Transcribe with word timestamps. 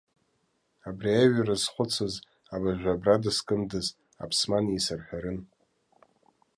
Абри 0.87 1.11
аҩра 1.21 1.55
зхәыцыз 1.61 2.13
абыржәы 2.53 2.91
абра 2.93 3.15
дыскындаз, 3.23 3.87
аԥсман 4.23 4.65
исырҳәарын. 4.77 5.39